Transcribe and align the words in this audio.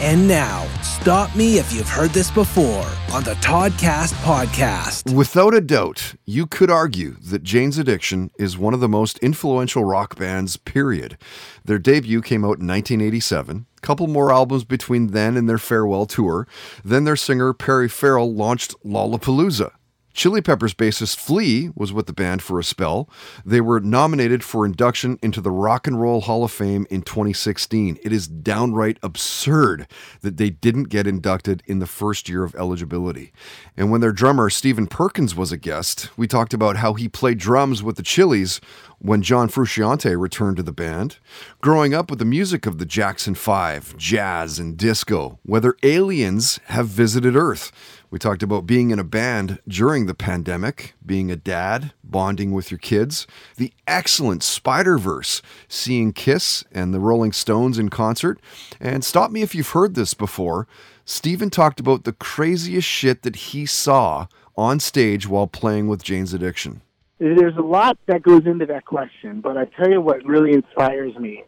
And 0.00 0.26
now, 0.26 0.66
stop 0.82 1.34
me 1.36 1.58
if 1.58 1.72
you've 1.72 1.88
heard 1.88 2.10
this 2.10 2.30
before 2.30 2.84
on 3.12 3.22
the 3.22 3.34
Toddcast 3.34 4.12
podcast. 4.24 5.14
Without 5.14 5.54
a 5.54 5.60
doubt, 5.60 6.14
you 6.24 6.46
could 6.46 6.68
argue 6.68 7.16
that 7.22 7.44
Jane's 7.44 7.78
Addiction 7.78 8.30
is 8.36 8.58
one 8.58 8.74
of 8.74 8.80
the 8.80 8.88
most 8.88 9.18
influential 9.20 9.84
rock 9.84 10.16
bands, 10.16 10.56
period. 10.56 11.16
Their 11.64 11.78
debut 11.78 12.22
came 12.22 12.42
out 12.42 12.58
in 12.58 12.66
1987. 12.66 13.66
Couple 13.82 14.08
more 14.08 14.32
albums 14.32 14.64
between 14.64 15.08
then 15.08 15.36
and 15.36 15.48
their 15.48 15.58
farewell 15.58 16.06
tour. 16.06 16.48
Then 16.84 17.04
their 17.04 17.16
singer 17.16 17.52
Perry 17.52 17.88
Farrell 17.88 18.34
launched 18.34 18.74
Lollapalooza. 18.84 19.70
Chili 20.14 20.40
Peppers 20.40 20.74
bassist 20.74 21.16
Flea 21.16 21.70
was 21.74 21.92
with 21.92 22.06
the 22.06 22.12
band 22.12 22.40
for 22.40 22.60
a 22.60 22.64
spell. 22.64 23.10
They 23.44 23.60
were 23.60 23.80
nominated 23.80 24.44
for 24.44 24.64
induction 24.64 25.18
into 25.22 25.40
the 25.40 25.50
Rock 25.50 25.88
and 25.88 26.00
Roll 26.00 26.20
Hall 26.20 26.44
of 26.44 26.52
Fame 26.52 26.86
in 26.88 27.02
2016. 27.02 27.98
It 28.00 28.12
is 28.12 28.28
downright 28.28 28.96
absurd 29.02 29.88
that 30.20 30.36
they 30.36 30.50
didn't 30.50 30.84
get 30.84 31.08
inducted 31.08 31.64
in 31.66 31.80
the 31.80 31.86
first 31.88 32.28
year 32.28 32.44
of 32.44 32.54
eligibility. 32.54 33.32
And 33.76 33.90
when 33.90 34.00
their 34.00 34.12
drummer 34.12 34.50
Stephen 34.50 34.86
Perkins 34.86 35.34
was 35.34 35.50
a 35.50 35.56
guest, 35.56 36.08
we 36.16 36.28
talked 36.28 36.54
about 36.54 36.76
how 36.76 36.94
he 36.94 37.08
played 37.08 37.38
drums 37.38 37.82
with 37.82 37.96
the 37.96 38.04
Chili's 38.04 38.60
when 39.04 39.20
John 39.20 39.50
Frusciante 39.50 40.18
returned 40.18 40.56
to 40.56 40.62
the 40.62 40.72
band. 40.72 41.18
Growing 41.60 41.92
up 41.92 42.08
with 42.08 42.18
the 42.18 42.24
music 42.24 42.64
of 42.64 42.78
the 42.78 42.86
Jackson 42.86 43.34
5, 43.34 43.98
jazz, 43.98 44.58
and 44.58 44.78
disco, 44.78 45.38
whether 45.42 45.76
aliens 45.82 46.58
have 46.68 46.86
visited 46.86 47.36
Earth. 47.36 47.70
We 48.10 48.18
talked 48.18 48.42
about 48.42 48.64
being 48.64 48.92
in 48.92 48.98
a 48.98 49.04
band 49.04 49.58
during 49.68 50.06
the 50.06 50.14
pandemic, 50.14 50.94
being 51.04 51.30
a 51.30 51.36
dad, 51.36 51.92
bonding 52.02 52.52
with 52.52 52.70
your 52.70 52.78
kids, 52.78 53.26
the 53.58 53.74
excellent 53.86 54.42
Spider 54.42 54.96
Verse, 54.96 55.42
seeing 55.68 56.14
Kiss 56.14 56.64
and 56.72 56.94
the 56.94 57.00
Rolling 57.00 57.32
Stones 57.32 57.78
in 57.78 57.90
concert. 57.90 58.40
And 58.80 59.04
stop 59.04 59.30
me 59.30 59.42
if 59.42 59.54
you've 59.54 59.68
heard 59.68 59.96
this 59.96 60.14
before. 60.14 60.66
Stephen 61.04 61.50
talked 61.50 61.78
about 61.78 62.04
the 62.04 62.14
craziest 62.14 62.88
shit 62.88 63.20
that 63.20 63.36
he 63.36 63.66
saw 63.66 64.28
on 64.56 64.80
stage 64.80 65.28
while 65.28 65.46
playing 65.46 65.88
with 65.88 66.02
Jane's 66.02 66.32
Addiction. 66.32 66.80
There's 67.24 67.56
a 67.56 67.62
lot 67.62 67.96
that 68.04 68.22
goes 68.22 68.44
into 68.44 68.66
that 68.66 68.84
question, 68.84 69.40
but 69.40 69.56
I 69.56 69.64
tell 69.64 69.88
you 69.88 69.98
what 69.98 70.22
really 70.26 70.52
inspires 70.52 71.16
me 71.16 71.44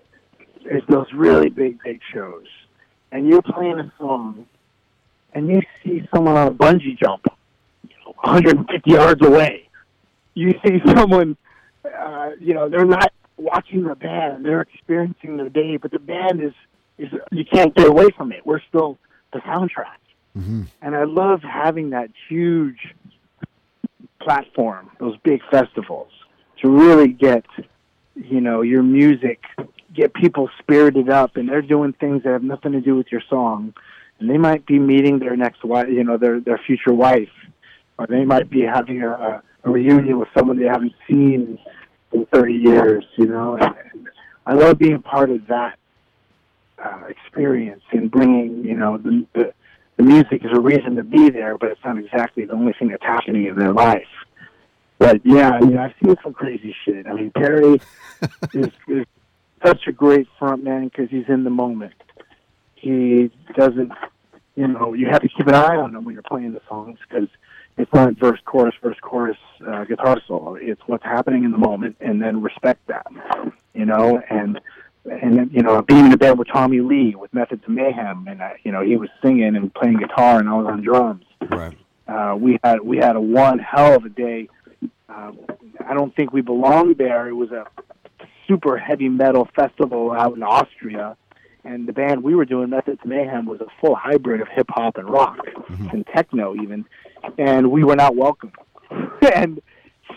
is 0.64 0.82
those 0.88 1.06
really 1.14 1.50
big, 1.50 1.78
big 1.84 2.00
shows. 2.14 2.46
And 3.12 3.28
you're 3.28 3.42
playing 3.42 3.78
a 3.78 3.92
song 3.98 4.47
and 5.34 5.48
you 5.48 5.60
see 5.84 6.08
someone 6.14 6.34
on 6.34 6.48
a 6.48 6.50
bungee 6.50 6.98
jump, 6.98 7.27
150 8.22 8.91
yards 8.91 9.24
away. 9.24 9.69
You 10.32 10.54
see 10.64 10.80
someone, 10.97 11.36
uh, 11.84 12.30
you 12.41 12.54
know, 12.54 12.70
they're 12.70 12.86
not 12.86 13.12
watching 13.36 13.84
the 13.84 13.94
band; 13.94 14.47
they're 14.47 14.62
experiencing 14.62 15.36
the 15.36 15.50
day. 15.50 15.77
But 15.77 15.91
the 15.91 15.98
band 15.98 16.42
is 16.42 16.54
is 16.97 17.12
you 17.30 17.44
can't 17.44 17.74
get 17.74 17.86
away 17.86 18.08
from 18.16 18.32
it. 18.32 18.47
We're 18.47 18.62
still 18.66 18.97
the 19.34 19.41
soundtrack, 19.41 20.00
mm-hmm. 20.36 20.62
and 20.80 20.97
I 20.97 21.04
love 21.04 21.42
having 21.42 21.91
that 21.91 22.08
huge 22.30 22.94
platform, 24.27 24.91
those 24.98 25.16
big 25.22 25.41
festivals, 25.50 26.10
to 26.62 26.69
really 26.69 27.08
get, 27.08 27.44
you 28.14 28.41
know, 28.41 28.62
your 28.62 28.82
music, 28.82 29.41
get 29.94 30.12
people 30.14 30.50
spirited 30.59 31.09
up, 31.09 31.37
and 31.37 31.48
they're 31.48 31.62
doing 31.62 31.92
things 31.92 32.22
that 32.25 32.32
have 32.32 32.42
nothing 32.42 32.72
to 32.72 32.81
do 32.81 32.97
with 32.97 33.06
your 33.12 33.22
song 33.31 33.72
and 34.19 34.31
they 34.31 34.38
might 34.38 34.66
be 34.66 34.78
meeting 34.78 35.19
their 35.19 35.37
next 35.37 35.64
wife, 35.64 35.88
you 35.88 36.04
know, 36.04 36.16
their 36.16 36.41
their 36.41 36.59
future 36.59 36.92
wife, 36.92 37.28
or 37.98 38.06
they 38.06 38.25
might 38.25 38.50
be 38.50 38.62
having 38.62 39.03
a, 39.03 39.42
a 39.64 39.70
reunion 39.70 40.19
with 40.19 40.28
someone 40.37 40.58
they 40.58 40.66
haven't 40.66 40.94
seen 41.08 41.58
in 42.12 42.26
30 42.26 42.54
years, 42.54 43.04
you 43.16 43.26
know. 43.26 43.56
And, 43.56 43.75
I 44.48 44.54
love 44.54 44.78
being 44.78 45.03
part 45.03 45.31
of 45.31 45.44
that 45.48 45.76
uh, 46.78 47.06
experience 47.08 47.82
and 47.91 48.08
bringing, 48.08 48.64
you 48.64 48.76
know, 48.76 48.97
the, 48.97 49.26
the 49.34 49.53
the 49.97 50.03
music 50.04 50.44
is 50.44 50.50
a 50.53 50.60
reason 50.60 50.94
to 50.97 51.03
be 51.03 51.31
there, 51.31 51.58
but 51.58 51.70
it's 51.70 51.81
not 51.84 51.98
exactly 51.98 52.44
the 52.44 52.53
only 52.53 52.72
thing 52.78 52.88
that's 52.88 53.03
happening 53.03 53.47
in 53.47 53.58
their 53.58 53.72
life. 53.72 54.06
But 55.06 55.21
yeah, 55.25 55.50
I 55.50 55.61
mean, 55.61 55.78
I've 55.78 55.94
seen 56.03 56.17
some 56.22 56.33
crazy 56.33 56.75
shit. 56.84 57.06
I 57.06 57.12
mean, 57.12 57.31
Perry 57.31 57.81
is, 58.55 58.71
is 58.89 59.06
such 59.65 59.87
a 59.87 59.93
great 59.93 60.27
front 60.39 60.65
man 60.65 60.89
because 60.89 61.11
he's 61.11 61.28
in 61.28 61.44
the 61.44 61.50
moment 61.50 61.93
he 62.87 63.31
doesn't, 63.56 63.93
you 64.55 64.69
know, 64.69 64.94
you 64.94 65.06
have 65.11 65.22
to 65.22 65.28
keep 65.28 65.47
an 65.47 65.55
eye 65.55 65.77
on 65.77 65.94
him 65.94 66.05
when 66.05 66.15
you're 66.15 66.22
playing 66.22 66.53
the 66.53 66.61
songs 66.69 66.99
because 67.09 67.28
it's 67.77 67.93
not 67.93 68.17
verse, 68.17 68.39
chorus, 68.44 68.75
verse, 68.83 68.97
chorus, 69.03 69.37
uh, 69.67 69.84
guitar 69.84 70.21
solo. 70.27 70.55
It's 70.55 70.81
what's 70.87 71.05
happening 71.05 71.44
in 71.44 71.50
the 71.50 71.59
moment, 71.59 71.97
and 72.00 72.23
then 72.23 72.43
respect 72.43 72.87
that, 72.87 73.06
you 73.75 73.84
know. 73.84 74.23
And 74.31 74.61
and 75.05 75.53
you 75.53 75.62
know, 75.62 75.83
being 75.83 76.06
in 76.06 76.11
the 76.11 76.17
band 76.17 76.38
with 76.38 76.49
Tommy 76.49 76.81
Lee 76.81 77.15
with 77.15 77.34
Methods 77.34 77.62
of 77.65 77.71
Mayhem, 77.71 78.27
and 78.28 78.41
uh, 78.41 78.50
you 78.62 78.73
know, 78.73 78.83
he 78.83 78.97
was 78.97 79.11
singing 79.23 79.56
and 79.56 79.75
playing 79.75 79.99
guitar, 79.99 80.38
and 80.38 80.49
I 80.49 80.55
was 80.55 80.67
on 80.67 80.83
drums. 80.83 81.25
Right. 81.50 81.77
Uh, 82.09 82.37
we 82.38 82.59
had 82.62 82.81
we 82.81 82.97
had 82.99 83.17
a 83.17 83.21
one 83.21 83.59
hell 83.59 83.94
of 83.94 84.05
a 84.05 84.09
day. 84.09 84.49
Uh, 85.09 85.33
I 85.87 85.94
don't 85.94 86.15
think 86.15 86.33
we 86.33 86.41
belonged 86.41 86.99
there. 86.99 87.28
It 87.28 87.34
was 87.34 87.50
a 87.53 87.67
super 88.49 88.77
heavy 88.77 89.09
metal 89.09 89.49
festival 89.55 90.12
out 90.12 90.37
in 90.37 90.43
Austria 90.43 91.17
and 91.67 91.87
the 91.87 91.93
band 91.93 92.22
we 92.22 92.34
were 92.34 92.44
doing, 92.44 92.71
Methods 92.71 93.00
Mayhem, 93.05 93.47
was 93.47 93.61
a 93.61 93.67
full 93.81 93.94
hybrid 93.94 94.41
of 94.41 94.49
hip 94.49 94.67
hop 94.71 94.97
and 94.97 95.09
rock 95.11 95.39
mm-hmm. 95.44 95.89
and 95.89 96.06
techno 96.06 96.55
even, 96.55 96.84
and 97.39 97.71
we 97.71 97.83
were 97.83 97.97
not 97.97 98.15
welcome. 98.15 98.53
and 99.34 99.61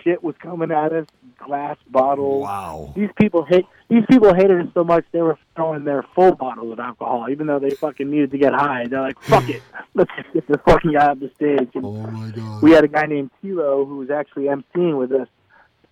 shit 0.03 0.23
was 0.23 0.35
coming 0.41 0.71
at 0.71 0.93
us, 0.93 1.07
glass 1.39 1.77
bottles. 1.89 2.43
Wow. 2.43 2.93
These 2.95 3.09
people 3.19 3.43
hate 3.43 3.65
these 3.89 4.03
people 4.07 4.33
hated 4.35 4.61
us 4.61 4.67
so 4.75 4.83
much 4.83 5.05
they 5.11 5.23
were 5.23 5.39
throwing 5.55 5.83
their 5.83 6.03
full 6.13 6.35
bottles 6.35 6.71
of 6.71 6.79
alcohol, 6.79 7.27
even 7.31 7.47
though 7.47 7.59
they 7.59 7.71
fucking 7.71 8.09
needed 8.09 8.29
to 8.31 8.37
get 8.37 8.53
high. 8.53 8.85
They're 8.85 9.01
like, 9.01 9.19
"Fuck 9.19 9.49
it, 9.49 9.63
let's 9.93 10.11
just 10.17 10.33
get 10.33 10.47
this 10.47 10.57
fucking 10.65 10.93
guy 10.93 11.07
off 11.07 11.19
the 11.19 11.31
stage." 11.35 11.69
And 11.75 11.85
oh 11.85 11.93
my 11.93 12.29
god. 12.31 12.61
We 12.61 12.71
had 12.71 12.83
a 12.83 12.87
guy 12.87 13.05
named 13.05 13.31
Tilo 13.43 13.87
who 13.87 13.97
was 13.97 14.09
actually 14.09 14.45
emceeing 14.45 14.97
with 14.97 15.11
us, 15.11 15.27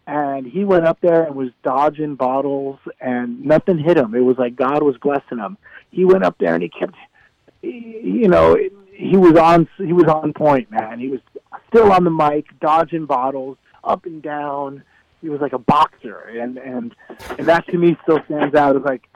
and 0.08 0.48
he 0.48 0.64
went 0.64 0.86
up 0.86 1.00
there 1.02 1.24
and 1.24 1.36
was 1.36 1.50
dodging 1.64 2.16
bottles 2.16 2.80
and 3.02 3.44
nothing 3.44 3.78
hit 3.78 3.98
him. 3.98 4.16
It 4.16 4.22
was 4.22 4.38
like 4.38 4.56
God 4.56 4.82
was 4.82 4.98
blessing 4.98 5.38
him. 5.38 5.58
He 5.92 6.06
went 6.06 6.24
up 6.24 6.38
there 6.38 6.54
and 6.54 6.64
he 6.64 6.70
kept, 6.70 6.96
you 7.62 8.28
know, 8.28 8.58
he 8.94 9.18
was 9.18 9.36
on 9.36 9.68
he 9.78 9.94
was 9.94 10.06
on 10.06 10.34
point, 10.34 10.72
man. 10.72 11.00
He 11.00 11.10
was 11.10 11.20
still 11.68 11.92
on 11.92 12.04
the 12.04 12.10
mic, 12.10 12.46
dodging 12.60 13.06
bottles 13.06 13.58
up 13.84 14.06
and 14.06 14.22
down. 14.22 14.84
He 15.22 15.30
was 15.30 15.42
like 15.42 15.54
a 15.54 15.60
boxer, 15.60 16.20
and 16.20 16.58
and 16.58 16.96
and 17.38 17.48
that 17.48 17.68
to 17.68 17.78
me 17.78 17.98
still 18.04 18.20
stands 18.26 18.56
out 18.56 18.76
as 18.76 18.84
like 18.84 19.08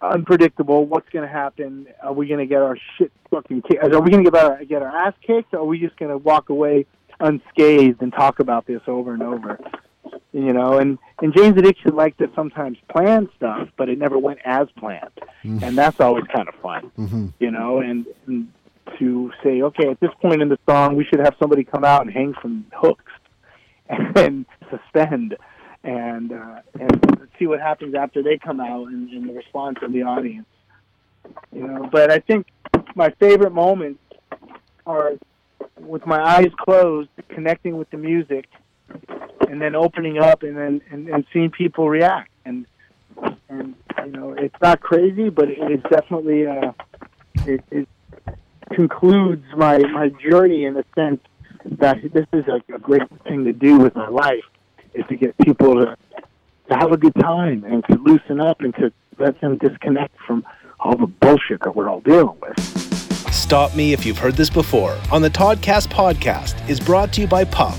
unpredictable. 0.00 0.86
What's 0.86 1.08
going 1.10 1.26
to 1.26 1.32
happen? 1.32 1.88
Are 2.02 2.12
we 2.12 2.26
going 2.26 2.40
to 2.40 2.46
get 2.46 2.62
our 2.62 2.78
shit 2.96 3.12
fucking? 3.30 3.62
Are 3.82 4.00
we 4.00 4.10
going 4.10 4.24
to 4.24 4.30
get 4.30 4.42
our 4.42 4.64
get 4.64 4.82
our 4.82 4.88
ass 4.88 5.14
kicked? 5.26 5.54
Or 5.54 5.60
are 5.60 5.64
we 5.64 5.78
just 5.78 5.96
going 5.96 6.10
to 6.10 6.18
walk 6.18 6.48
away 6.48 6.86
unscathed 7.20 8.02
and 8.02 8.12
talk 8.12 8.40
about 8.40 8.66
this 8.66 8.82
over 8.86 9.12
and 9.12 9.22
over? 9.22 9.58
you 10.36 10.52
know 10.52 10.78
and 10.78 10.98
and 11.22 11.34
jane's 11.34 11.56
addiction 11.56 11.94
liked 11.96 12.18
to 12.18 12.30
sometimes 12.34 12.76
plan 12.90 13.28
stuff 13.36 13.68
but 13.76 13.88
it 13.88 13.98
never 13.98 14.18
went 14.18 14.38
as 14.44 14.68
planned 14.78 15.10
mm-hmm. 15.42 15.62
and 15.62 15.76
that's 15.76 15.98
always 16.00 16.24
kind 16.24 16.48
of 16.48 16.54
fun 16.56 16.90
mm-hmm. 16.98 17.26
you 17.38 17.50
know 17.50 17.78
and, 17.78 18.06
and 18.26 18.52
to 18.98 19.32
say 19.42 19.62
okay 19.62 19.88
at 19.88 19.98
this 20.00 20.10
point 20.20 20.42
in 20.42 20.48
the 20.48 20.58
song 20.68 20.94
we 20.94 21.04
should 21.04 21.20
have 21.20 21.34
somebody 21.38 21.64
come 21.64 21.84
out 21.84 22.02
and 22.02 22.12
hang 22.12 22.34
from 22.34 22.66
hooks 22.74 23.12
and 23.88 24.44
suspend 24.70 25.36
and 25.84 26.32
uh, 26.32 26.60
and 26.78 27.28
see 27.38 27.46
what 27.46 27.60
happens 27.60 27.94
after 27.94 28.22
they 28.22 28.36
come 28.36 28.60
out 28.60 28.88
and, 28.88 29.08
and 29.10 29.28
the 29.28 29.32
response 29.32 29.78
of 29.82 29.92
the 29.92 30.02
audience 30.02 30.46
you 31.52 31.66
know 31.66 31.88
but 31.90 32.10
i 32.10 32.18
think 32.18 32.46
my 32.96 33.10
favorite 33.20 33.52
moments 33.52 34.02
are 34.86 35.12
with 35.78 36.04
my 36.06 36.20
eyes 36.20 36.50
closed 36.58 37.10
connecting 37.28 37.76
with 37.76 37.88
the 37.90 37.96
music 37.96 38.46
and 39.48 39.60
then 39.60 39.76
opening 39.76 40.18
up 40.18 40.42
and 40.42 40.56
then 40.56 40.80
and, 40.90 41.08
and 41.08 41.24
seeing 41.32 41.50
people 41.50 41.88
react 41.88 42.30
and 42.44 42.66
and 43.48 43.74
you 44.04 44.12
know 44.12 44.32
it's 44.32 44.56
not 44.62 44.80
crazy 44.80 45.28
but 45.28 45.48
it 45.48 45.58
is 45.70 45.80
definitely 45.90 46.46
uh 46.46 46.72
it, 47.46 47.62
it 47.70 47.88
concludes 48.72 49.44
my 49.56 49.78
my 49.78 50.08
journey 50.08 50.64
in 50.64 50.74
the 50.74 50.84
sense 50.94 51.20
that 51.64 51.98
this 52.12 52.26
is 52.32 52.44
a, 52.48 52.74
a 52.74 52.78
great 52.78 53.02
thing 53.24 53.44
to 53.44 53.52
do 53.52 53.78
with 53.78 53.94
my 53.94 54.08
life 54.08 54.44
is 54.94 55.04
to 55.08 55.16
get 55.16 55.36
people 55.38 55.74
to 55.74 55.96
to 56.68 56.74
have 56.74 56.90
a 56.92 56.96
good 56.96 57.14
time 57.16 57.62
and 57.64 57.84
to 57.84 57.96
loosen 57.96 58.40
up 58.40 58.60
and 58.60 58.74
to 58.74 58.90
let 59.18 59.40
them 59.40 59.56
disconnect 59.58 60.16
from 60.26 60.44
all 60.80 60.96
the 60.96 61.06
bullshit 61.06 61.60
that 61.62 61.74
we're 61.74 61.88
all 61.88 62.00
dealing 62.00 62.38
with. 62.40 62.85
Stop 63.36 63.76
Me 63.76 63.92
If 63.92 64.06
You've 64.06 64.18
Heard 64.18 64.34
This 64.34 64.48
Before 64.48 64.98
on 65.12 65.20
the 65.20 65.28
Toddcast 65.28 65.88
podcast 65.88 66.68
is 66.70 66.80
brought 66.80 67.12
to 67.12 67.20
you 67.20 67.26
by 67.26 67.44
Puff, 67.44 67.78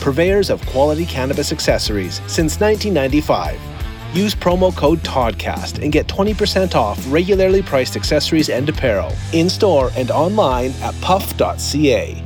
purveyors 0.00 0.50
of 0.50 0.60
quality 0.66 1.06
cannabis 1.06 1.52
accessories 1.52 2.16
since 2.26 2.58
1995. 2.58 3.58
Use 4.14 4.34
promo 4.34 4.76
code 4.76 4.98
TODCAST 5.04 5.82
and 5.82 5.92
get 5.92 6.08
20% 6.08 6.74
off 6.74 7.02
regularly 7.08 7.62
priced 7.62 7.96
accessories 7.96 8.50
and 8.50 8.68
apparel 8.68 9.12
in 9.32 9.48
store 9.48 9.90
and 9.96 10.10
online 10.10 10.72
at 10.82 10.94
puff.ca. 11.00 12.25